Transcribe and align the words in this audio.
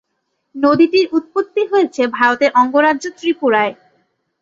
নদীটির 0.55 1.05
উৎপত্তি 1.17 1.61
হয়েছে 1.71 2.01
ভারতের 2.17 2.51
অঙ্গরাজ্য 2.55 3.05
ত্রিপুরায়। 3.17 3.73